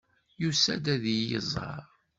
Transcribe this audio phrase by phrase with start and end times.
[0.41, 1.83] Yusa-d ad iyi-iẓer.